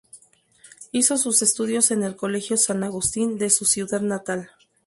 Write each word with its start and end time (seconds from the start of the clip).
Hizo 0.91 1.15
sus 1.15 1.43
estudios 1.43 1.91
en 1.91 2.01
el 2.01 2.15
Colegio 2.15 2.57
San 2.57 2.83
Agustín 2.83 3.37
de 3.37 3.51
su 3.51 3.65
ciudad 3.65 4.01
natal. 4.01 4.49